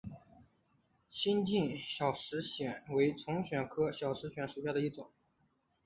[1.11, 5.11] 新进小石藓为丛藓科小石藓属下的一个种。